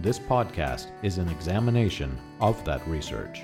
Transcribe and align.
This 0.00 0.18
podcast 0.18 0.88
is 1.02 1.18
an 1.18 1.28
examination 1.28 2.18
of 2.40 2.62
that 2.64 2.86
research. 2.86 3.42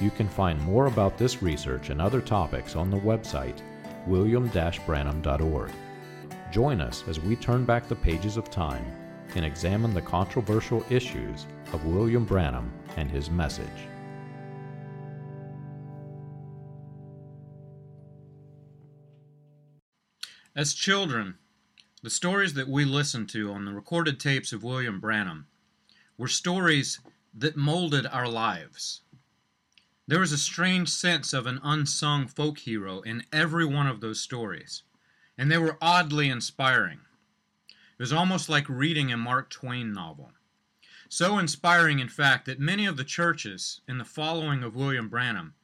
You 0.00 0.10
can 0.10 0.28
find 0.28 0.60
more 0.62 0.86
about 0.86 1.18
this 1.18 1.42
research 1.42 1.90
and 1.90 2.00
other 2.00 2.20
topics 2.20 2.76
on 2.76 2.90
the 2.90 2.98
website 2.98 3.60
william-branham.org. 4.06 5.70
Join 6.52 6.80
us 6.80 7.04
as 7.08 7.20
we 7.20 7.36
turn 7.36 7.64
back 7.64 7.88
the 7.88 7.96
pages 7.96 8.36
of 8.36 8.48
time 8.48 8.84
and 9.34 9.44
examine 9.44 9.92
the 9.92 10.00
controversial 10.00 10.84
issues 10.88 11.46
of 11.72 11.84
William 11.84 12.24
Branham 12.24 12.72
and 12.96 13.10
his 13.10 13.28
message. 13.28 13.66
As 20.56 20.72
children, 20.72 21.34
the 22.02 22.10
stories 22.10 22.54
that 22.54 22.68
we 22.68 22.84
listened 22.84 23.28
to 23.30 23.52
on 23.52 23.64
the 23.64 23.72
recorded 23.72 24.18
tapes 24.18 24.52
of 24.52 24.62
William 24.62 25.00
Branham 25.00 25.46
were 26.18 26.28
stories 26.28 27.00
that 27.32 27.56
molded 27.56 28.06
our 28.06 28.28
lives. 28.28 29.02
There 30.08 30.20
was 30.20 30.32
a 30.32 30.38
strange 30.38 30.88
sense 30.88 31.32
of 31.32 31.46
an 31.46 31.60
unsung 31.62 32.26
folk 32.26 32.58
hero 32.58 33.00
in 33.02 33.24
every 33.32 33.64
one 33.64 33.86
of 33.86 34.00
those 34.00 34.20
stories, 34.20 34.82
and 35.38 35.50
they 35.50 35.58
were 35.58 35.78
oddly 35.80 36.28
inspiring. 36.28 37.00
It 37.68 38.02
was 38.02 38.12
almost 38.12 38.48
like 38.48 38.68
reading 38.68 39.12
a 39.12 39.16
Mark 39.16 39.50
Twain 39.50 39.92
novel. 39.92 40.32
So 41.08 41.38
inspiring, 41.38 42.00
in 42.00 42.08
fact, 42.08 42.46
that 42.46 42.60
many 42.60 42.84
of 42.84 42.96
the 42.96 43.04
churches 43.04 43.80
in 43.86 43.98
the 43.98 44.04
following 44.04 44.62
of 44.62 44.74
William 44.74 45.08
Branham 45.08 45.54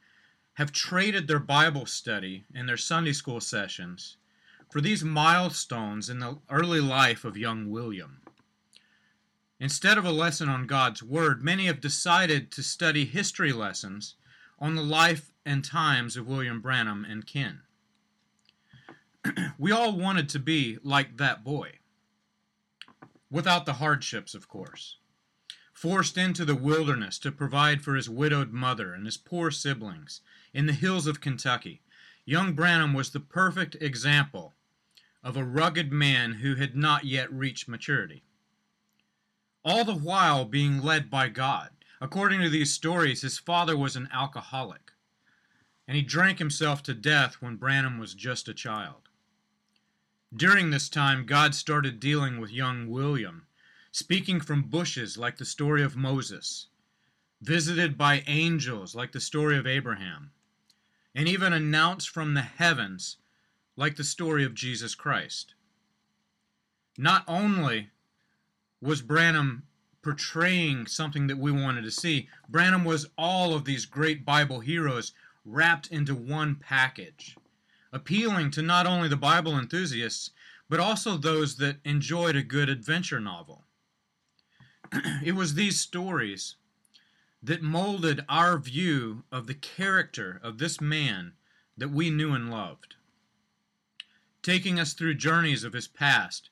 have 0.53 0.71
traded 0.71 1.27
their 1.27 1.39
Bible 1.39 1.85
study 1.85 2.45
and 2.53 2.67
their 2.67 2.77
Sunday 2.77 3.13
school 3.13 3.41
sessions 3.41 4.17
for 4.71 4.81
these 4.81 5.03
milestones 5.03 6.09
in 6.09 6.19
the 6.19 6.39
early 6.49 6.79
life 6.79 7.25
of 7.25 7.37
young 7.37 7.69
William. 7.69 8.21
Instead 9.57 9.97
of 9.97 10.03
a 10.03 10.11
lesson 10.11 10.49
on 10.49 10.67
God's 10.67 11.01
Word, 11.01 11.41
many 11.41 11.67
have 11.67 11.79
decided 11.79 12.51
to 12.51 12.61
study 12.61 13.05
history 13.05 13.53
lessons 13.53 14.15
on 14.59 14.75
the 14.75 14.83
life 14.83 15.31
and 15.45 15.63
times 15.63 16.17
of 16.17 16.27
William 16.27 16.59
Branham 16.59 17.05
and 17.05 17.25
kin. 17.25 17.61
we 19.57 19.71
all 19.71 19.97
wanted 19.97 20.27
to 20.29 20.39
be 20.39 20.77
like 20.83 21.15
that 21.17 21.45
boy, 21.45 21.79
without 23.31 23.65
the 23.65 23.73
hardships, 23.73 24.35
of 24.35 24.49
course. 24.49 24.97
Forced 25.71 26.17
into 26.17 26.43
the 26.43 26.55
wilderness 26.55 27.17
to 27.19 27.31
provide 27.31 27.81
for 27.81 27.95
his 27.95 28.09
widowed 28.09 28.51
mother 28.51 28.93
and 28.93 29.05
his 29.05 29.17
poor 29.17 29.51
siblings 29.51 30.19
in 30.53 30.65
the 30.65 30.73
hills 30.73 31.07
of 31.07 31.21
Kentucky, 31.21 31.81
young 32.25 32.53
Branham 32.53 32.93
was 32.93 33.11
the 33.11 33.19
perfect 33.21 33.75
example 33.79 34.53
of 35.23 35.37
a 35.37 35.45
rugged 35.45 35.93
man 35.93 36.33
who 36.33 36.55
had 36.55 36.75
not 36.75 37.05
yet 37.05 37.31
reached 37.31 37.69
maturity 37.69 38.23
all 39.65 39.83
the 39.83 39.95
while 39.95 40.45
being 40.45 40.81
led 40.81 41.09
by 41.09 41.27
God. 41.27 41.71
According 41.99 42.39
to 42.41 42.49
these 42.49 42.71
stories, 42.71 43.23
his 43.23 43.39
father 43.39 43.75
was 43.75 43.95
an 43.95 44.07
alcoholic, 44.13 44.91
and 45.87 45.97
he 45.97 46.03
drank 46.03 46.37
himself 46.37 46.83
to 46.83 46.93
death 46.93 47.37
when 47.39 47.55
Branham 47.55 47.97
was 47.97 48.13
just 48.13 48.47
a 48.47 48.53
child. 48.53 49.09
During 50.35 50.69
this 50.69 50.87
time, 50.87 51.25
God 51.25 51.55
started 51.55 51.99
dealing 51.99 52.39
with 52.39 52.51
young 52.51 52.89
William, 52.89 53.47
speaking 53.91 54.39
from 54.39 54.69
bushes 54.69 55.17
like 55.17 55.37
the 55.37 55.45
story 55.45 55.81
of 55.81 55.95
Moses, 55.95 56.67
visited 57.41 57.97
by 57.97 58.23
angels 58.27 58.93
like 58.93 59.13
the 59.13 59.19
story 59.19 59.57
of 59.57 59.65
Abraham, 59.65 60.31
and 61.15 61.27
even 61.27 61.53
announced 61.53 62.09
from 62.09 62.33
the 62.33 62.41
heavens 62.41 63.17
like 63.75 63.95
the 63.95 64.03
story 64.03 64.43
of 64.43 64.53
Jesus 64.53 64.93
Christ. 64.93 65.55
Not 66.97 67.23
only 67.27 67.89
was 68.85 69.01
Branham 69.01 69.63
portraying 70.01 70.85
something 70.85 71.25
that 71.27 71.37
we 71.39 71.51
wanted 71.51 71.81
to 71.81 71.91
see. 71.91 72.29
Branham 72.47 72.85
was 72.85 73.07
all 73.17 73.55
of 73.55 73.65
these 73.65 73.85
great 73.85 74.23
Bible 74.23 74.59
heroes 74.59 75.13
wrapped 75.43 75.87
into 75.87 76.13
one 76.13 76.55
package, 76.55 77.35
appealing 77.91 78.51
to 78.51 78.61
not 78.61 78.85
only 78.85 79.09
the 79.09 79.15
Bible 79.15 79.57
enthusiasts, 79.57 80.29
but 80.69 80.79
also 80.79 81.17
those 81.17 81.57
that 81.57 81.77
enjoyed 81.83 82.35
a 82.35 82.43
good 82.43 82.69
adventure 82.69 83.19
novel. 83.19 83.65
it 85.23 85.33
was 85.33 85.55
these 85.55 85.79
stories 85.79 86.55
that 87.41 87.61
molded 87.61 88.23
our 88.29 88.57
view 88.57 89.23
of 89.31 89.47
the 89.47 89.53
character 89.53 90.39
of 90.43 90.57
this 90.57 90.79
man 90.79 91.33
that 91.77 91.89
we 91.89 92.09
knew 92.09 92.33
and 92.33 92.51
loved, 92.51 92.95
taking 94.41 94.79
us 94.79 94.93
through 94.93 95.15
journeys 95.15 95.63
of 95.63 95.73
his 95.73 95.87
past 95.87 96.49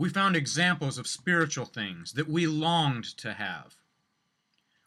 we 0.00 0.08
found 0.08 0.34
examples 0.34 0.96
of 0.96 1.06
spiritual 1.06 1.66
things 1.66 2.14
that 2.14 2.26
we 2.26 2.46
longed 2.46 3.04
to 3.04 3.34
have. 3.34 3.76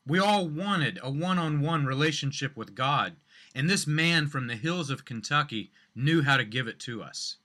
We 0.08 0.18
all 0.18 0.48
wanted 0.48 0.98
a 1.04 1.12
one 1.12 1.38
on 1.38 1.62
one 1.62 1.86
relationship 1.86 2.58
with 2.58 2.74
God, 2.74 3.18
and 3.54 3.70
this 3.70 3.86
man 3.86 4.26
from 4.26 4.48
the 4.48 4.56
hills 4.56 4.90
of 4.90 5.06
Kentucky 5.06 5.72
knew 5.94 6.24
how 6.24 6.38
to 6.38 6.44
give 6.44 6.68
it 6.68 6.80
to 6.80 7.04
us. 7.04 7.38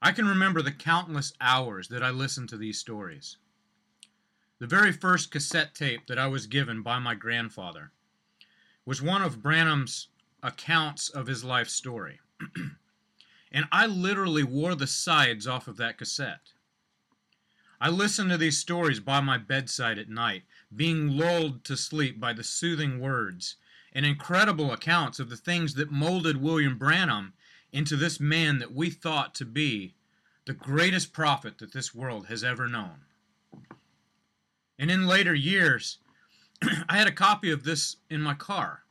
I 0.00 0.12
can 0.12 0.26
remember 0.26 0.62
the 0.62 0.72
countless 0.72 1.34
hours 1.38 1.88
that 1.88 2.02
I 2.02 2.08
listened 2.08 2.48
to 2.48 2.56
these 2.56 2.78
stories. 2.78 3.36
The 4.58 4.66
very 4.66 4.92
first 4.92 5.30
cassette 5.30 5.74
tape 5.74 6.06
that 6.06 6.18
I 6.18 6.28
was 6.28 6.46
given 6.46 6.80
by 6.80 6.98
my 6.98 7.14
grandfather 7.14 7.92
was 8.86 9.02
one 9.02 9.20
of 9.20 9.42
Branham's 9.42 10.08
accounts 10.42 11.10
of 11.10 11.26
his 11.26 11.44
life 11.44 11.68
story. 11.68 12.20
and 13.56 13.64
I 13.72 13.86
literally 13.86 14.42
wore 14.42 14.74
the 14.74 14.86
sides 14.86 15.46
off 15.46 15.66
of 15.66 15.78
that 15.78 15.96
cassette. 15.96 16.52
I 17.80 17.88
listened 17.88 18.28
to 18.28 18.36
these 18.36 18.58
stories 18.58 19.00
by 19.00 19.20
my 19.20 19.38
bedside 19.38 19.98
at 19.98 20.10
night, 20.10 20.42
being 20.74 21.16
lulled 21.16 21.64
to 21.64 21.74
sleep 21.74 22.20
by 22.20 22.34
the 22.34 22.44
soothing 22.44 23.00
words 23.00 23.56
and 23.94 24.04
incredible 24.04 24.72
accounts 24.72 25.18
of 25.18 25.30
the 25.30 25.38
things 25.38 25.72
that 25.72 25.90
molded 25.90 26.36
William 26.36 26.76
Branham 26.76 27.32
into 27.72 27.96
this 27.96 28.20
man 28.20 28.58
that 28.58 28.74
we 28.74 28.90
thought 28.90 29.34
to 29.36 29.46
be 29.46 29.94
the 30.44 30.52
greatest 30.52 31.14
prophet 31.14 31.56
that 31.56 31.72
this 31.72 31.94
world 31.94 32.26
has 32.26 32.44
ever 32.44 32.68
known. 32.68 33.06
And 34.78 34.90
in 34.90 35.06
later 35.06 35.34
years, 35.34 35.96
I 36.90 36.98
had 36.98 37.08
a 37.08 37.12
copy 37.12 37.50
of 37.50 37.64
this 37.64 37.96
in 38.10 38.20
my 38.20 38.34
car. 38.34 38.82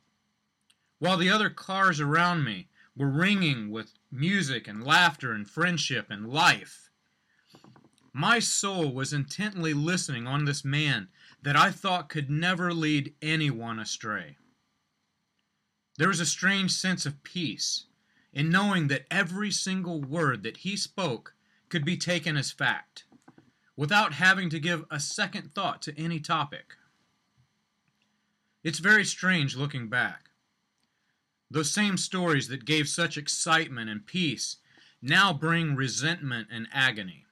While 0.98 1.18
the 1.18 1.30
other 1.30 1.50
cars 1.50 2.00
around 2.00 2.42
me 2.42 2.66
were 2.96 3.08
ringing 3.08 3.70
with 3.70 3.92
music 4.10 4.66
and 4.66 4.82
laughter 4.82 5.32
and 5.32 5.48
friendship 5.48 6.06
and 6.10 6.28
life. 6.28 6.90
My 8.12 8.38
soul 8.38 8.92
was 8.92 9.12
intently 9.12 9.74
listening 9.74 10.26
on 10.26 10.46
this 10.46 10.64
man 10.64 11.08
that 11.42 11.56
I 11.56 11.70
thought 11.70 12.08
could 12.08 12.30
never 12.30 12.72
lead 12.72 13.14
anyone 13.20 13.78
astray. 13.78 14.38
There 15.98 16.08
was 16.08 16.20
a 16.20 16.26
strange 16.26 16.72
sense 16.72 17.04
of 17.04 17.22
peace 17.22 17.84
in 18.32 18.50
knowing 18.50 18.88
that 18.88 19.06
every 19.10 19.50
single 19.50 20.00
word 20.00 20.42
that 20.42 20.58
he 20.58 20.76
spoke 20.76 21.34
could 21.68 21.84
be 21.84 21.96
taken 21.96 22.36
as 22.36 22.50
fact, 22.50 23.04
without 23.76 24.14
having 24.14 24.48
to 24.50 24.60
give 24.60 24.84
a 24.90 25.00
second 25.00 25.54
thought 25.54 25.82
to 25.82 25.98
any 25.98 26.20
topic. 26.20 26.74
It's 28.62 28.78
very 28.78 29.04
strange 29.04 29.56
looking 29.56 29.88
back. 29.88 30.25
Those 31.50 31.70
same 31.70 31.96
stories 31.96 32.48
that 32.48 32.64
gave 32.64 32.88
such 32.88 33.16
excitement 33.16 33.88
and 33.88 34.04
peace 34.04 34.56
now 35.00 35.32
bring 35.32 35.76
resentment 35.76 36.48
and 36.50 36.66
agony. 36.72 37.26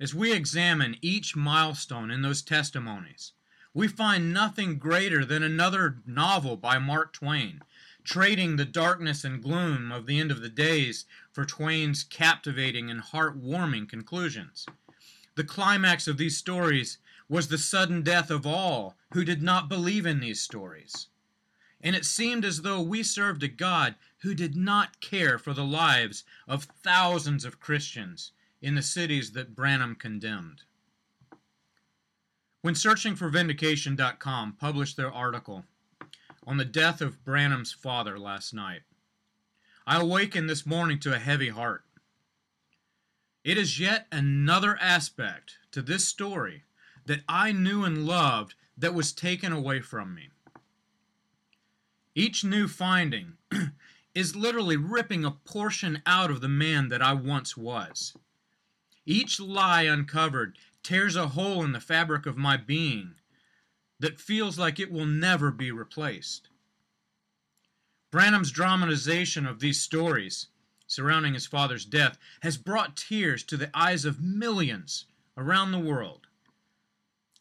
As 0.00 0.14
we 0.14 0.32
examine 0.32 0.96
each 1.00 1.36
milestone 1.36 2.10
in 2.10 2.22
those 2.22 2.42
testimonies, 2.42 3.32
we 3.72 3.88
find 3.88 4.32
nothing 4.32 4.78
greater 4.78 5.24
than 5.24 5.42
another 5.42 5.98
novel 6.06 6.56
by 6.56 6.78
Mark 6.78 7.12
Twain, 7.12 7.60
trading 8.04 8.56
the 8.56 8.64
darkness 8.64 9.24
and 9.24 9.42
gloom 9.42 9.92
of 9.92 10.06
the 10.06 10.18
end 10.18 10.30
of 10.30 10.40
the 10.40 10.48
days 10.48 11.04
for 11.32 11.44
Twain's 11.44 12.04
captivating 12.04 12.90
and 12.90 13.00
heart-warming 13.00 13.86
conclusions. 13.86 14.66
The 15.34 15.44
climax 15.44 16.08
of 16.08 16.16
these 16.16 16.36
stories 16.36 16.98
was 17.28 17.48
the 17.48 17.58
sudden 17.58 18.02
death 18.02 18.30
of 18.30 18.46
all 18.46 18.96
who 19.12 19.24
did 19.24 19.42
not 19.42 19.68
believe 19.68 20.06
in 20.06 20.20
these 20.20 20.40
stories. 20.40 21.08
And 21.86 21.94
it 21.94 22.04
seemed 22.04 22.44
as 22.44 22.62
though 22.62 22.80
we 22.80 23.04
served 23.04 23.44
a 23.44 23.48
God 23.48 23.94
who 24.22 24.34
did 24.34 24.56
not 24.56 24.98
care 24.98 25.38
for 25.38 25.52
the 25.52 25.64
lives 25.64 26.24
of 26.48 26.64
thousands 26.64 27.44
of 27.44 27.60
Christians 27.60 28.32
in 28.60 28.74
the 28.74 28.82
cities 28.82 29.30
that 29.34 29.54
Branham 29.54 29.94
condemned. 29.94 30.62
When 32.60 32.74
searchingforvindication.com 32.74 34.54
published 34.54 34.96
their 34.96 35.12
article 35.12 35.64
on 36.44 36.56
the 36.56 36.64
death 36.64 37.00
of 37.00 37.24
Branham's 37.24 37.70
father 37.70 38.18
last 38.18 38.52
night, 38.52 38.82
I 39.86 40.00
awakened 40.00 40.50
this 40.50 40.66
morning 40.66 40.98
to 40.98 41.14
a 41.14 41.20
heavy 41.20 41.50
heart. 41.50 41.84
It 43.44 43.56
is 43.56 43.78
yet 43.78 44.08
another 44.10 44.76
aspect 44.80 45.58
to 45.70 45.82
this 45.82 46.04
story 46.04 46.64
that 47.04 47.20
I 47.28 47.52
knew 47.52 47.84
and 47.84 48.04
loved 48.04 48.56
that 48.76 48.92
was 48.92 49.12
taken 49.12 49.52
away 49.52 49.82
from 49.82 50.12
me. 50.12 50.30
Each 52.18 52.42
new 52.42 52.66
finding 52.66 53.34
is 54.14 54.34
literally 54.34 54.78
ripping 54.78 55.26
a 55.26 55.32
portion 55.32 56.00
out 56.06 56.30
of 56.30 56.40
the 56.40 56.48
man 56.48 56.88
that 56.88 57.02
I 57.02 57.12
once 57.12 57.58
was. 57.58 58.16
Each 59.04 59.38
lie 59.38 59.82
uncovered 59.82 60.56
tears 60.82 61.14
a 61.14 61.28
hole 61.28 61.62
in 61.62 61.72
the 61.72 61.80
fabric 61.80 62.24
of 62.24 62.38
my 62.38 62.56
being 62.56 63.16
that 64.00 64.18
feels 64.18 64.58
like 64.58 64.80
it 64.80 64.90
will 64.90 65.04
never 65.04 65.50
be 65.50 65.70
replaced. 65.70 66.48
Branham's 68.10 68.50
dramatization 68.50 69.44
of 69.44 69.60
these 69.60 69.82
stories 69.82 70.46
surrounding 70.86 71.34
his 71.34 71.46
father's 71.46 71.84
death 71.84 72.16
has 72.40 72.56
brought 72.56 72.96
tears 72.96 73.42
to 73.42 73.58
the 73.58 73.70
eyes 73.74 74.06
of 74.06 74.22
millions 74.22 75.04
around 75.36 75.70
the 75.70 75.78
world. 75.78 76.28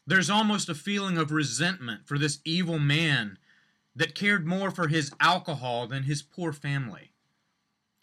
There's 0.06 0.30
almost 0.30 0.68
a 0.68 0.76
feeling 0.76 1.18
of 1.18 1.32
resentment 1.32 2.06
for 2.06 2.18
this 2.20 2.40
evil 2.44 2.78
man 2.78 3.38
that 3.96 4.16
cared 4.16 4.46
more 4.46 4.72
for 4.72 4.88
his 4.88 5.12
alcohol 5.20 5.88
than 5.88 6.04
his 6.04 6.22
poor 6.22 6.52
family. 6.52 7.12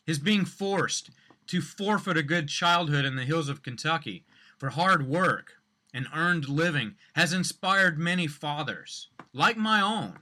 His 0.07 0.19
being 0.19 0.45
forced 0.45 1.11
to 1.49 1.61
forfeit 1.61 2.17
a 2.17 2.23
good 2.23 2.49
childhood 2.49 3.05
in 3.05 3.17
the 3.17 3.25
hills 3.25 3.49
of 3.49 3.63
Kentucky 3.63 4.25
for 4.59 4.71
hard 4.71 5.07
work 5.07 5.55
and 5.93 6.07
earned 6.15 6.49
living 6.49 6.95
has 7.15 7.33
inspired 7.33 7.99
many 7.99 8.27
fathers, 8.27 9.09
like 9.33 9.57
my 9.57 9.81
own, 9.81 10.21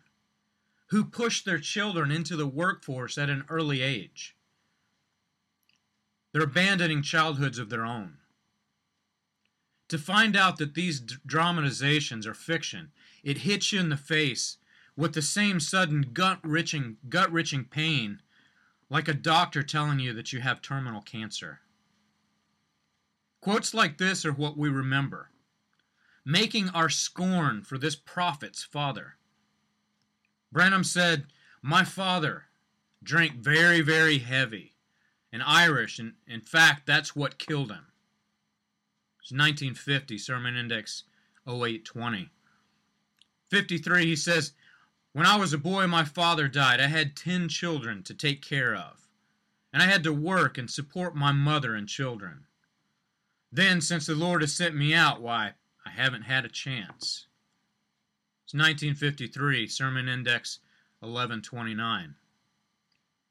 who 0.89 1.05
pushed 1.05 1.45
their 1.45 1.59
children 1.59 2.11
into 2.11 2.37
the 2.37 2.47
workforce 2.47 3.17
at 3.17 3.31
an 3.31 3.45
early 3.49 3.81
age. 3.81 4.37
They're 6.33 6.43
abandoning 6.43 7.03
childhoods 7.03 7.59
of 7.59 7.71
their 7.71 7.85
own. 7.85 8.17
To 9.89 9.99
find 9.99 10.37
out 10.37 10.59
that 10.59 10.75
these 10.75 11.01
dramatizations 11.01 12.27
are 12.27 12.35
fiction, 12.35 12.93
it 13.25 13.39
hits 13.39 13.73
you 13.73 13.81
in 13.81 13.89
the 13.89 13.97
face 13.97 14.59
with 15.01 15.15
the 15.15 15.23
same 15.23 15.59
sudden 15.59 16.11
gut-wrenching, 16.13 16.99
gut-wrenching 17.09 17.65
pain 17.65 18.21
like 18.91 19.09
a 19.09 19.15
doctor 19.15 19.63
telling 19.63 19.99
you 19.99 20.13
that 20.13 20.31
you 20.31 20.41
have 20.41 20.61
terminal 20.61 21.01
cancer. 21.01 21.61
Quotes 23.41 23.73
like 23.73 23.97
this 23.97 24.27
are 24.27 24.33
what 24.33 24.59
we 24.59 24.69
remember, 24.69 25.31
making 26.27 26.69
our 26.69 26.91
scorn 26.91 27.63
for 27.63 27.79
this 27.79 27.97
prophet's 27.97 28.63
father. 28.63 29.15
Branham 30.53 30.85
said, 30.85 31.25
My 31.63 31.83
father 31.83 32.45
drank 33.03 33.37
very, 33.37 33.81
very 33.81 34.19
heavy 34.19 34.75
and 35.33 35.43
Irish, 35.47 35.99
and 35.99 36.13
in 36.27 36.43
fact, 36.43 36.85
that's 36.85 37.17
what 37.17 37.39
killed 37.39 37.71
him. 37.71 37.87
It's 39.23 39.33
1950, 39.33 40.19
Sermon 40.19 40.57
Index 40.57 41.05
0820. 41.49 42.29
53, 43.49 44.05
he 44.05 44.17
says, 44.17 44.53
When 45.13 45.27
I 45.27 45.37
was 45.37 45.53
a 45.53 45.59
boy, 45.59 45.87
my 45.87 46.05
father 46.05 46.47
died. 46.47 46.81
I 46.81 46.87
had 46.87 47.17
10 47.17 47.49
children 47.49 48.03
to 48.05 48.15
take 48.15 48.43
care 48.43 48.75
of, 48.75 49.09
and 49.73 49.83
I 49.83 49.87
had 49.87 50.05
to 50.05 50.13
work 50.13 50.57
and 50.57 50.71
support 50.71 51.17
my 51.17 51.33
mother 51.33 51.75
and 51.75 51.89
children. 51.89 52.47
Then, 53.51 53.81
since 53.81 54.07
the 54.07 54.15
Lord 54.15 54.43
has 54.43 54.55
sent 54.55 54.77
me 54.77 54.95
out, 54.95 55.21
why, 55.21 55.55
I 55.85 55.91
haven't 55.91 56.23
had 56.23 56.45
a 56.45 56.49
chance. 56.49 57.27
It's 58.45 58.55
1953, 58.55 59.67
Sermon 59.67 60.09
Index 60.09 60.61
1129. 61.01 62.15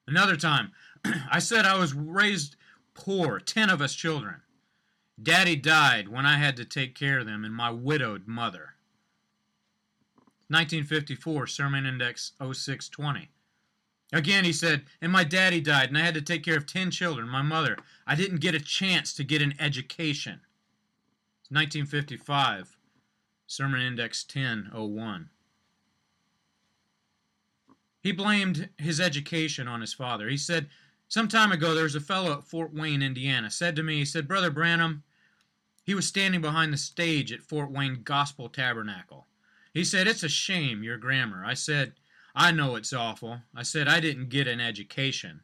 Another 0.08 0.36
time, 0.36 0.74
I 1.32 1.40
said 1.40 1.66
I 1.66 1.78
was 1.78 1.94
raised 1.94 2.58
poor, 2.94 3.40
ten 3.40 3.70
of 3.70 3.82
us 3.82 3.94
children. 3.94 4.42
Daddy 5.22 5.56
died 5.56 6.10
when 6.10 6.26
I 6.26 6.38
had 6.38 6.58
to 6.58 6.66
take 6.66 6.96
care 6.96 7.20
of 7.20 7.26
them 7.26 7.46
and 7.46 7.54
my 7.54 7.70
widowed 7.70 8.28
mother. 8.28 8.76
1954, 10.50 11.48
Sermon 11.48 11.86
Index 11.86 12.32
0620. 12.40 13.30
Again, 14.12 14.44
he 14.44 14.54
said, 14.54 14.86
and 15.00 15.12
my 15.12 15.24
daddy 15.24 15.62
died, 15.62 15.90
and 15.90 15.98
I 15.98 16.02
had 16.02 16.16
to 16.16 16.22
take 16.22 16.44
care 16.44 16.58
of 16.58 16.66
10 16.66 16.90
children, 16.90 17.30
my 17.30 17.44
mother. 17.44 17.78
I 18.08 18.16
didn't 18.16 18.42
get 18.42 18.56
a 18.56 18.60
chance 18.60 19.14
to 19.14 19.24
get 19.24 19.44
an 19.44 19.54
education. 19.60 20.42
1955, 21.50 22.78
Sermon 23.46 23.82
Index 23.82 24.26
1001. 24.26 25.30
He 28.02 28.12
blamed 28.12 28.70
his 28.78 29.00
education 29.00 29.68
on 29.68 29.82
his 29.82 29.94
father. 29.94 30.30
He 30.30 30.38
said, 30.38 30.70
Some 31.08 31.28
time 31.28 31.52
ago 31.52 31.76
there 31.76 31.84
was 31.84 31.96
a 31.96 32.00
fellow 32.00 32.34
at 32.34 32.44
Fort 32.44 32.74
Wayne, 32.74 33.04
Indiana, 33.04 33.52
said 33.52 33.76
to 33.76 33.84
me, 33.84 33.98
he 33.98 34.06
said, 34.06 34.28
Brother 34.28 34.50
Branham, 34.50 35.04
he 35.84 35.94
was 35.94 36.08
standing 36.08 36.42
behind 36.42 36.72
the 36.72 36.78
stage 36.78 37.32
at 37.32 37.42
Fort 37.42 37.72
Wayne 37.72 38.02
Gospel 38.04 38.50
Tabernacle. 38.50 39.28
He 39.80 39.86
said, 39.86 40.10
It's 40.10 40.24
a 40.24 40.28
shame, 40.28 40.84
your 40.84 40.98
grammar. 40.98 41.46
I 41.46 41.54
said, 41.54 41.94
I 42.36 42.52
know 42.52 42.76
it's 42.76 42.92
awful. 42.92 43.44
I 43.56 43.64
said, 43.64 43.88
I 43.88 44.02
didn't 44.02 44.28
get 44.28 44.46
an 44.46 44.60
education. 44.60 45.40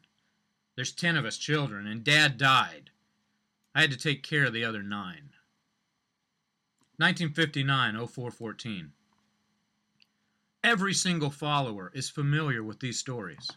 There's 0.74 0.92
ten 0.92 1.16
of 1.16 1.24
us 1.24 1.38
children, 1.38 1.86
and 1.86 2.04
Dad 2.04 2.36
died. 2.36 2.90
I 3.74 3.80
had 3.80 3.90
to 3.92 3.96
take 3.96 4.22
care 4.22 4.44
of 4.44 4.52
the 4.52 4.62
other 4.62 4.82
nine. 4.82 5.30
1959 6.98 7.94
0414. 7.94 8.92
Every 10.62 10.92
single 10.92 11.30
follower 11.30 11.90
is 11.94 12.10
familiar 12.10 12.62
with 12.62 12.80
these 12.80 12.98
stories. 12.98 13.50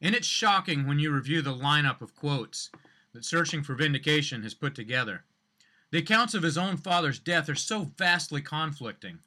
And 0.00 0.16
it's 0.16 0.26
shocking 0.26 0.88
when 0.88 0.98
you 0.98 1.12
review 1.12 1.40
the 1.40 1.54
lineup 1.54 2.00
of 2.00 2.16
quotes 2.16 2.68
that 3.12 3.24
Searching 3.24 3.62
for 3.62 3.76
Vindication 3.76 4.42
has 4.42 4.54
put 4.54 4.74
together. 4.74 5.22
The 5.92 5.98
accounts 5.98 6.34
of 6.34 6.42
his 6.42 6.58
own 6.58 6.76
father's 6.78 7.20
death 7.20 7.48
are 7.48 7.54
so 7.54 7.84
vastly 7.96 8.42
conflicting 8.42 9.20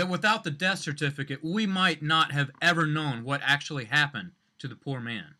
that 0.00 0.08
without 0.08 0.44
the 0.44 0.50
death 0.50 0.78
certificate, 0.78 1.44
we 1.44 1.66
might 1.66 2.02
not 2.02 2.32
have 2.32 2.50
ever 2.62 2.86
known 2.86 3.22
what 3.22 3.42
actually 3.44 3.84
happened 3.84 4.30
to 4.58 4.66
the 4.66 4.74
poor 4.74 4.98
man. 4.98 5.34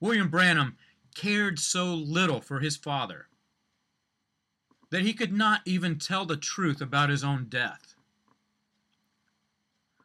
William 0.00 0.30
Branham 0.30 0.78
cared 1.14 1.58
so 1.58 1.92
little 1.92 2.40
for 2.40 2.60
his 2.60 2.78
father 2.78 3.26
that 4.88 5.02
he 5.02 5.12
could 5.12 5.30
not 5.30 5.60
even 5.66 5.98
tell 5.98 6.24
the 6.24 6.38
truth 6.38 6.80
about 6.80 7.10
his 7.10 7.22
own 7.22 7.48
death. 7.50 7.96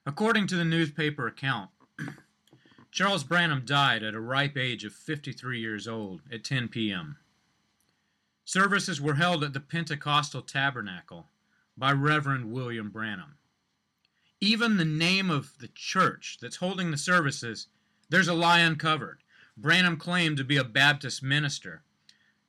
According 0.05 0.47
to 0.47 0.57
the 0.57 0.65
newspaper 0.65 1.25
account, 1.25 1.69
Charles 2.91 3.23
Branham 3.23 3.63
died 3.63 4.03
at 4.03 4.15
a 4.15 4.19
ripe 4.19 4.57
age 4.57 4.83
of 4.83 4.91
53 4.91 5.61
years 5.61 5.87
old 5.87 6.19
at 6.29 6.43
10 6.43 6.67
p.m. 6.67 7.15
Services 8.43 8.99
were 8.99 9.15
held 9.15 9.45
at 9.45 9.53
the 9.53 9.61
Pentecostal 9.61 10.41
Tabernacle 10.41 11.29
by 11.77 11.91
Reverend 11.91 12.51
William 12.51 12.89
Branham. 12.89 13.37
Even 14.39 14.77
the 14.77 14.85
name 14.85 15.29
of 15.29 15.57
the 15.59 15.69
church 15.69 16.37
that's 16.41 16.57
holding 16.57 16.91
the 16.91 16.97
services, 16.97 17.67
there's 18.09 18.27
a 18.27 18.33
lie 18.33 18.59
uncovered. 18.59 19.23
Branham 19.55 19.97
claimed 19.97 20.37
to 20.37 20.43
be 20.43 20.57
a 20.57 20.63
Baptist 20.63 21.23
minister 21.23 21.83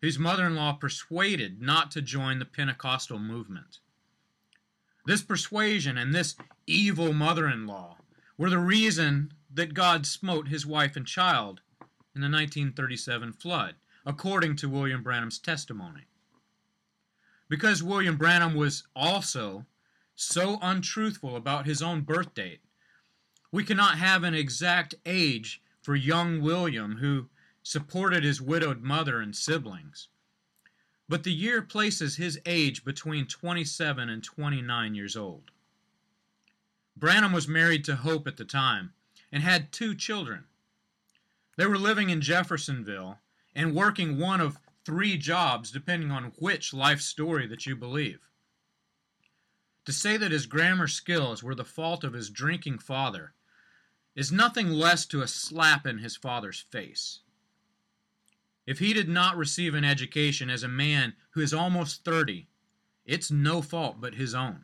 whose 0.01 0.19
mother 0.19 0.47
in 0.47 0.55
law 0.55 0.73
persuaded 0.73 1.63
not 1.63 1.91
to 1.91 2.03
join 2.03 2.39
the 2.39 2.45
Pentecostal 2.45 3.19
movement. 3.19 3.79
This 5.07 5.23
persuasion 5.23 5.97
and 5.97 6.15
this 6.15 6.35
evil 6.67 7.13
mother 7.13 7.49
in 7.49 7.67
law 7.67 7.99
were 8.37 8.51
the 8.51 8.59
reason 8.59 9.33
that 9.53 9.75
God 9.75 10.07
smote 10.07 10.49
his 10.49 10.67
wife 10.67 10.97
and 10.97 11.07
child 11.07 11.61
in 12.15 12.21
the 12.21 12.27
1937 12.27 13.33
flood, 13.33 13.77
according 14.05 14.57
to 14.57 14.69
William 14.69 15.03
Branham's 15.03 15.39
testimony. 15.39 16.03
Because 17.55 17.85
William 17.85 18.17
Branham 18.17 18.57
was 18.57 18.83
also 18.97 19.65
so 20.17 20.59
untruthful 20.61 21.37
about 21.37 21.67
his 21.67 21.81
own 21.83 22.01
birth 22.01 22.35
date, 22.35 22.59
we 23.53 23.63
cannot 23.63 23.97
have 23.97 24.25
an 24.25 24.35
exact 24.35 24.97
age 25.07 25.63
for 25.81 25.95
young 25.95 26.43
William, 26.43 26.97
who 26.97 27.29
supported 27.63 28.25
his 28.25 28.43
widowed 28.43 28.83
mother 28.83 29.21
and 29.21 29.37
siblings. 29.37 30.09
but 31.09 31.23
the 31.23 31.33
year 31.33 31.63
places 31.63 32.17
his 32.17 32.41
age 32.45 32.85
between 32.85 33.25
27 33.25 34.09
and 34.09 34.25
29 34.25 34.95
years 34.97 35.17
old. 35.17 35.53
Branham 36.97 37.33
was 37.33 37.47
married 37.47 37.85
to 37.85 37.95
Hope 37.95 38.27
at 38.27 38.37
the 38.37 38.45
time 38.45 38.95
and 39.31 39.45
had 39.45 39.71
two 39.71 39.95
children. 39.95 40.47
They 41.57 41.67
were 41.67 41.79
living 41.79 42.11
in 42.11 42.21
Jeffersonville 42.21 43.21
and 43.55 43.77
working 43.77 44.19
one 44.19 44.41
of 44.41 44.59
three 44.85 45.17
jobs, 45.17 45.71
depending 45.71 46.11
on 46.11 46.33
which 46.39 46.75
life 46.75 47.01
story 47.01 47.47
that 47.47 47.67
you 47.67 47.75
believe. 47.75 48.21
To 49.87 49.93
say 49.93 50.17
that 50.17 50.33
his 50.33 50.47
grammar 50.47 50.89
skills 50.89 51.43
were 51.43 51.55
the 51.55 51.65
fault 51.65 52.05
of 52.05 52.15
his 52.15 52.31
drinking 52.31 52.79
father 52.79 53.35
is 54.15 54.33
nothing 54.33 54.71
less 54.71 55.05
to 55.07 55.23
a 55.23 55.29
slap 55.29 55.87
in 55.87 55.99
his 55.99 56.17
father's 56.17 56.61
face. 56.61 57.21
If 58.67 58.79
he 58.79 58.95
did 58.95 59.09
not 59.09 59.37
receive 59.37 59.75
an 59.75 59.85
education 59.85 60.49
as 60.49 60.63
a 60.63 60.69
man 60.69 61.15
who 61.31 61.41
is 61.41 61.53
almost 61.53 62.05
30, 62.05 62.47
it's 63.05 63.31
no 63.31 63.61
fault 63.61 64.01
but 64.01 64.15
his 64.15 64.35
own. 64.35 64.63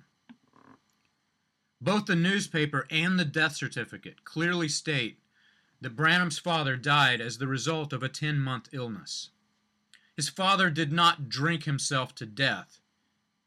Both 1.83 2.07
the 2.07 2.17
newspaper 2.17 2.87
and 2.91 3.19
the 3.19 3.25
death 3.25 3.57
certificate 3.57 4.25
clearly 4.25 4.69
state 4.69 5.19
that 5.81 5.97
Branham's 5.97 6.39
father 6.39 6.77
died 6.77 7.21
as 7.21 7.39
the 7.39 7.47
result 7.47 7.93
of 7.93 8.03
a 8.03 8.09
10 8.09 8.39
month 8.39 8.69
illness. 8.73 9.31
His 10.21 10.29
father 10.29 10.69
did 10.69 10.93
not 10.93 11.31
drink 11.31 11.65
himself 11.65 12.15
to 12.17 12.27
death, 12.27 12.83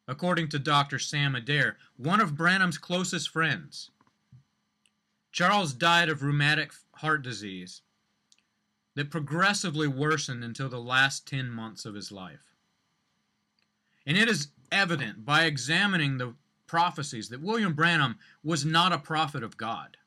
according 0.08 0.50
to 0.50 0.58
Dr. 0.58 0.98
Sam 0.98 1.36
Adair, 1.36 1.78
one 1.98 2.20
of 2.20 2.36
Branham's 2.36 2.80
closest 2.80 3.30
friends. 3.30 3.92
Charles 5.32 5.74
died 5.74 6.10
of 6.10 6.24
rheumatic 6.24 6.74
heart 6.96 7.22
disease 7.22 7.84
that 8.96 9.12
progressively 9.12 9.88
worsened 9.88 10.44
until 10.44 10.68
the 10.68 10.80
last 10.80 11.28
10 11.28 11.52
months 11.52 11.86
of 11.86 11.94
his 11.94 12.12
life. 12.12 12.56
And 14.08 14.18
it 14.18 14.28
is 14.28 14.48
evident 14.72 15.24
by 15.24 15.44
examining 15.44 16.18
the 16.18 16.34
prophecies 16.66 17.30
that 17.30 17.44
William 17.44 17.76
Branham 17.76 18.18
was 18.44 18.66
not 18.66 18.92
a 18.92 18.98
prophet 18.98 19.44
of 19.44 19.58
God. 19.58 19.98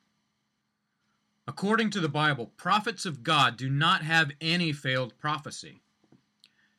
According 1.47 1.91
to 1.91 2.01
the 2.01 2.09
Bible, 2.09 2.47
prophets 2.57 3.05
of 3.05 3.23
God 3.23 3.55
do 3.55 3.69
not 3.69 4.01
have 4.01 4.33
any 4.41 4.73
failed 4.73 5.17
prophecy. 5.17 5.81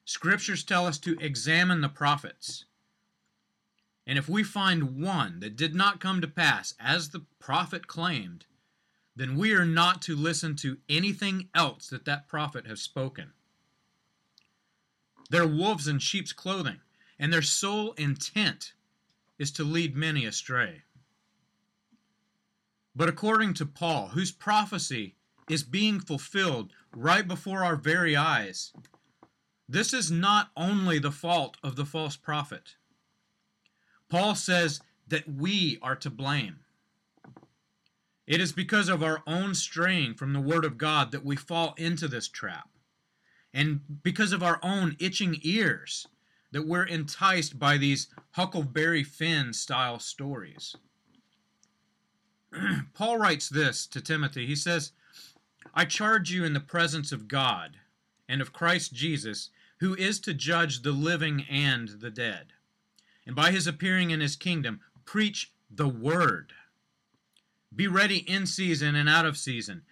Scriptures 0.09 0.65
tell 0.65 0.87
us 0.87 0.97
to 0.97 1.19
examine 1.21 1.83
the 1.83 1.89
prophets. 1.91 2.65
And 4.07 4.17
if 4.17 4.27
we 4.27 4.43
find 4.43 5.03
one 5.03 5.41
that 5.41 5.55
did 5.55 5.75
not 5.75 6.01
come 6.01 6.23
to 6.23 6.27
pass 6.27 6.73
as 6.81 7.11
the 7.11 7.27
prophet 7.39 7.87
claimed, 7.87 8.47
then 9.15 9.37
we 9.37 9.53
are 9.53 9.67
not 9.67 10.01
to 10.01 10.17
listen 10.17 10.57
to 10.57 10.79
anything 10.89 11.51
else 11.55 11.89
that 11.89 12.07
that 12.07 12.27
prophet 12.27 12.67
has 12.67 12.81
spoken. 12.81 13.33
They're 15.29 15.47
wolves 15.47 15.87
in 15.87 15.99
sheep's 15.99 16.33
clothing, 16.33 16.81
and 17.19 17.31
their 17.31 17.43
sole 17.43 17.93
intent 17.99 18.73
is 19.39 19.51
to 19.53 19.63
lead 19.63 19.95
many 19.95 20.25
astray. 20.25 20.85
But 22.97 23.11
according 23.11 23.53
to 23.55 23.67
Paul, 23.67 24.09
whose 24.09 24.33
prophecy 24.33 25.17
is 25.51 25.63
being 25.63 26.01
fulfilled 26.01 26.73
right 26.97 27.29
before 27.29 27.63
our 27.63 27.77
very 27.77 28.17
eyes, 28.17 28.73
this 29.69 29.93
is 29.93 30.11
not 30.11 30.51
only 30.57 30.99
the 30.99 31.13
fault 31.13 31.57
of 31.63 31.77
the 31.77 31.85
false 31.85 32.17
prophet. 32.17 32.77
Paul 34.09 34.35
says 34.35 34.81
that 35.07 35.29
we 35.29 35.79
are 35.83 35.97
to 35.97 36.11
blame. 36.11 36.61
It 38.27 38.41
is 38.41 38.53
because 38.53 38.89
of 38.89 39.03
our 39.03 39.23
own 39.27 39.55
straying 39.55 40.15
from 40.15 40.33
the 40.33 40.41
Word 40.41 40.65
of 40.65 40.79
God 40.79 41.13
that 41.13 41.25
we 41.25 41.37
fall 41.37 41.75
into 41.77 42.09
this 42.09 42.29
trap. 42.29 42.69
And 43.55 44.03
because 44.03 44.33
of 44.33 44.43
our 44.43 44.59
own 44.63 44.97
itching 44.99 45.39
ears 45.43 46.07
that 46.53 46.67
we're 46.67 46.85
enticed 46.85 47.59
by 47.59 47.77
these 47.77 48.09
Huckleberry 48.33 49.05
Finn 49.05 49.53
style 49.53 49.99
stories. 49.99 50.77
Paul 52.95 53.19
writes 53.19 53.49
this 53.49 53.87
to 53.89 54.01
Timothy. 54.01 54.47
He 54.47 54.57
says, 54.57 54.93
I 55.75 55.85
charge 55.85 56.31
you 56.31 56.45
in 56.45 56.55
the 56.55 56.61
presence 56.61 57.13
of 57.13 57.29
God 57.29 57.77
and 58.29 58.41
of 58.41 58.53
Christ 58.53 58.93
Jesus, 58.93 59.51
who 59.81 59.95
is 59.95 60.21
to 60.21 60.35
judge 60.35 60.83
the 60.83 60.93
living 60.93 61.45
and 61.51 61.89
the 62.01 62.11
dead. 62.11 62.53
And 63.27 63.37
by 63.37 63.51
his 63.51 63.67
appearing 63.67 64.11
in 64.11 64.21
his 64.21 64.37
kingdom, 64.37 64.81
preach 65.05 65.53
the 65.71 65.89
word. 65.89 66.53
Be 67.75 67.87
ready 67.87 68.19
in 68.19 68.47
season 68.47 68.95
and 68.95 69.09
out 69.09 69.27
of 69.27 69.37
season. 69.37 69.83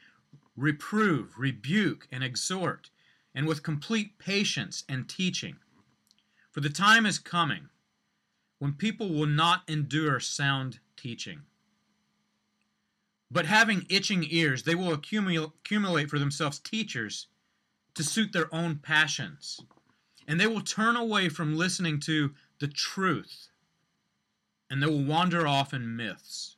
Reprove, 0.56 1.34
rebuke, 1.38 2.08
and 2.10 2.24
exhort, 2.24 2.90
and 3.34 3.46
with 3.46 3.62
complete 3.62 4.18
patience 4.18 4.84
and 4.88 5.08
teaching. 5.08 5.56
For 6.50 6.60
the 6.60 6.70
time 6.70 7.04
is 7.04 7.18
coming 7.18 7.68
when 8.58 8.72
people 8.72 9.10
will 9.10 9.26
not 9.26 9.62
endure 9.68 10.18
sound 10.18 10.78
teaching. 10.96 11.42
But 13.30 13.44
having 13.44 13.84
itching 13.90 14.24
ears, 14.30 14.62
they 14.62 14.74
will 14.74 14.94
accumulate 14.94 16.08
for 16.08 16.18
themselves 16.18 16.58
teachers 16.58 17.26
to 17.94 18.02
suit 18.02 18.32
their 18.32 18.52
own 18.54 18.76
passions. 18.76 19.60
And 20.26 20.40
they 20.40 20.46
will 20.46 20.60
turn 20.60 20.96
away 20.96 21.28
from 21.28 21.56
listening 21.56 22.00
to 22.00 22.34
the 22.58 22.68
truth, 22.68 23.48
and 24.68 24.82
they 24.82 24.86
will 24.86 25.04
wander 25.04 25.46
off 25.46 25.72
in 25.72 25.96
myths. 25.96 26.56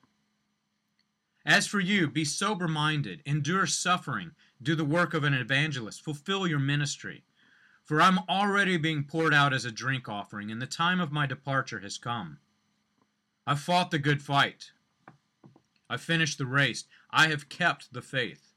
As 1.45 1.67
for 1.67 1.81
you, 1.81 2.09
be 2.09 2.25
sober 2.25 2.69
minded, 2.69 3.23
endure 3.25 3.67
suffering, 3.67 4.33
do 4.63 4.75
the 4.75 4.85
work 4.85 5.15
of 5.15 5.25
an 5.25 5.35
evangelist, 5.35 6.03
fulfill 6.03 6.47
your 6.47 6.59
ministry. 6.59 7.25
For 7.85 8.03
I'm 8.03 8.19
already 8.29 8.77
being 8.77 9.05
poured 9.05 9.33
out 9.33 9.55
as 9.55 9.65
a 9.65 9.73
drink 9.73 10.09
offering, 10.09 10.51
and 10.51 10.61
the 10.61 10.67
time 10.67 11.01
of 11.01 11.11
my 11.11 11.27
departure 11.27 11.81
has 11.81 11.97
come. 11.97 12.39
I've 13.47 13.61
fought 13.61 13.91
the 13.91 13.99
good 13.99 14.21
fight. 14.23 14.73
I've 15.89 16.03
finished 16.03 16.37
the 16.37 16.45
race. 16.45 16.85
I 17.11 17.29
have 17.29 17.49
kept 17.49 17.95
the 17.95 18.03
faith. 18.03 18.48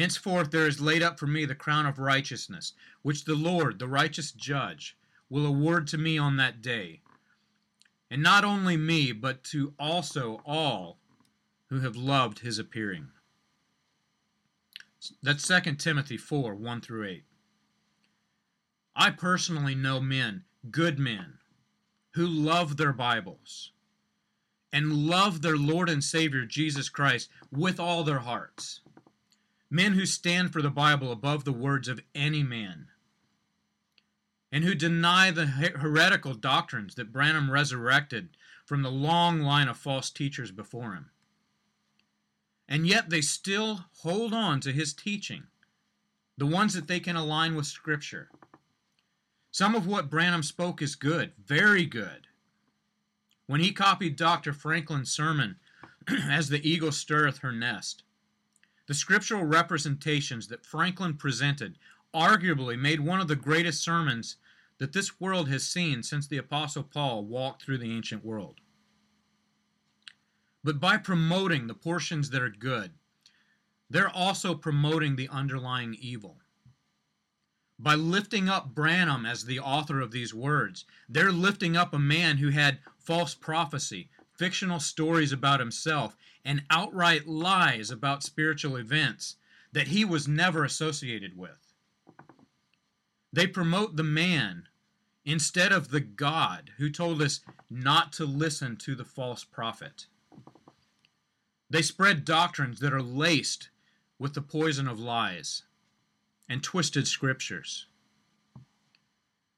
Henceforth 0.00 0.50
there 0.50 0.66
is 0.66 0.80
laid 0.80 1.02
up 1.02 1.18
for 1.18 1.26
me 1.26 1.44
the 1.44 1.54
crown 1.54 1.84
of 1.84 1.98
righteousness, 1.98 2.72
which 3.02 3.26
the 3.26 3.34
Lord, 3.34 3.78
the 3.78 3.86
righteous 3.86 4.32
judge, 4.32 4.96
will 5.28 5.44
award 5.44 5.86
to 5.88 5.98
me 5.98 6.16
on 6.16 6.38
that 6.38 6.62
day. 6.62 7.02
And 8.10 8.22
not 8.22 8.42
only 8.42 8.78
me, 8.78 9.12
but 9.12 9.44
to 9.44 9.74
also 9.78 10.40
all 10.46 10.98
who 11.68 11.80
have 11.80 11.96
loved 11.96 12.38
his 12.38 12.58
appearing. 12.58 13.08
That's 15.22 15.46
2 15.46 15.74
Timothy 15.74 16.16
4 16.16 16.54
1 16.54 16.80
through 16.80 17.06
8. 17.06 17.24
I 18.96 19.10
personally 19.10 19.74
know 19.74 20.00
men, 20.00 20.44
good 20.70 20.98
men, 20.98 21.34
who 22.12 22.26
love 22.26 22.78
their 22.78 22.94
Bibles 22.94 23.72
and 24.72 24.94
love 24.94 25.42
their 25.42 25.58
Lord 25.58 25.90
and 25.90 26.02
Savior 26.02 26.46
Jesus 26.46 26.88
Christ 26.88 27.28
with 27.52 27.78
all 27.78 28.02
their 28.02 28.20
hearts. 28.20 28.80
Men 29.70 29.92
who 29.92 30.04
stand 30.04 30.52
for 30.52 30.60
the 30.60 30.70
Bible 30.70 31.12
above 31.12 31.44
the 31.44 31.52
words 31.52 31.88
of 31.88 32.02
any 32.14 32.42
man 32.42 32.88
and 34.52 34.64
who 34.64 34.74
deny 34.74 35.30
the 35.30 35.46
heretical 35.46 36.34
doctrines 36.34 36.96
that 36.96 37.12
Branham 37.12 37.50
resurrected 37.50 38.30
from 38.66 38.82
the 38.82 38.90
long 38.90 39.40
line 39.40 39.68
of 39.68 39.76
false 39.76 40.10
teachers 40.10 40.50
before 40.50 40.94
him. 40.94 41.10
And 42.68 42.86
yet 42.86 43.10
they 43.10 43.20
still 43.20 43.86
hold 43.98 44.32
on 44.32 44.60
to 44.60 44.72
his 44.72 44.92
teaching, 44.92 45.44
the 46.36 46.46
ones 46.46 46.74
that 46.74 46.88
they 46.88 47.00
can 47.00 47.16
align 47.16 47.54
with 47.54 47.66
Scripture. 47.66 48.28
Some 49.52 49.74
of 49.74 49.86
what 49.86 50.10
Branham 50.10 50.42
spoke 50.42 50.82
is 50.82 50.94
good, 50.94 51.32
very 51.44 51.84
good. 51.84 52.26
When 53.46 53.60
he 53.60 53.72
copied 53.72 54.16
Dr. 54.16 54.52
Franklin's 54.52 55.10
sermon, 55.10 55.56
As 56.08 56.48
the 56.48 56.68
Eagle 56.68 56.92
Stirreth 56.92 57.38
Her 57.38 57.52
Nest, 57.52 58.04
the 58.90 58.94
scriptural 58.94 59.44
representations 59.44 60.48
that 60.48 60.66
Franklin 60.66 61.14
presented 61.14 61.78
arguably 62.12 62.76
made 62.76 62.98
one 62.98 63.20
of 63.20 63.28
the 63.28 63.36
greatest 63.36 63.84
sermons 63.84 64.34
that 64.78 64.92
this 64.92 65.20
world 65.20 65.48
has 65.48 65.64
seen 65.64 66.02
since 66.02 66.26
the 66.26 66.38
Apostle 66.38 66.82
Paul 66.82 67.24
walked 67.24 67.62
through 67.62 67.78
the 67.78 67.96
ancient 67.96 68.24
world. 68.24 68.56
But 70.64 70.80
by 70.80 70.96
promoting 70.96 71.68
the 71.68 71.74
portions 71.74 72.30
that 72.30 72.42
are 72.42 72.50
good, 72.50 72.90
they're 73.88 74.10
also 74.10 74.56
promoting 74.56 75.14
the 75.14 75.28
underlying 75.28 75.94
evil 76.00 76.38
by 77.78 77.94
lifting 77.94 78.48
up 78.48 78.74
Branham 78.74 79.24
as 79.24 79.44
the 79.44 79.60
author 79.60 80.00
of 80.00 80.10
these 80.10 80.34
words. 80.34 80.84
They're 81.08 81.30
lifting 81.30 81.76
up 81.76 81.94
a 81.94 81.98
man 82.00 82.38
who 82.38 82.48
had 82.48 82.80
false 82.98 83.36
prophecy, 83.36 84.10
fictional 84.40 84.80
stories 84.80 85.32
about 85.32 85.60
himself, 85.60 86.16
and 86.46 86.62
outright 86.70 87.28
lies 87.28 87.90
about 87.90 88.22
spiritual 88.22 88.76
events 88.76 89.36
that 89.70 89.88
he 89.88 90.02
was 90.02 90.26
never 90.26 90.64
associated 90.64 91.36
with. 91.36 91.74
They 93.30 93.46
promote 93.46 93.96
the 93.96 94.02
man 94.02 94.66
instead 95.26 95.72
of 95.72 95.90
the 95.90 96.00
God 96.00 96.70
who 96.78 96.88
told 96.88 97.20
us 97.20 97.40
not 97.68 98.14
to 98.14 98.24
listen 98.24 98.78
to 98.78 98.94
the 98.94 99.04
false 99.04 99.44
prophet. 99.44 100.06
They 101.68 101.82
spread 101.82 102.24
doctrines 102.24 102.80
that 102.80 102.94
are 102.94 103.02
laced 103.02 103.68
with 104.18 104.32
the 104.32 104.40
poison 104.40 104.88
of 104.88 104.98
lies 104.98 105.64
and 106.48 106.62
twisted 106.62 107.06
scriptures. 107.06 107.84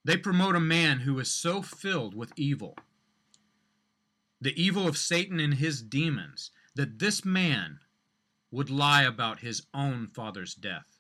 They 0.05 0.17
promote 0.17 0.57
a 0.57 0.61
man 0.61 0.99
who 0.99 1.21
is 1.21 1.31
so 1.31 1.63
filled 1.63 2.17
with 2.17 2.33
evil, 2.37 2.77
the 4.43 4.61
evil 4.61 4.89
of 4.89 4.99
Satan 4.99 5.39
and 5.39 5.55
his 5.55 5.83
demons, 5.83 6.51
that 6.75 6.99
this 6.99 7.25
man 7.25 7.79
would 8.51 8.71
lie 8.71 9.05
about 9.05 9.39
his 9.39 9.63
own 9.73 10.09
father's 10.09 10.55
death. 10.55 10.92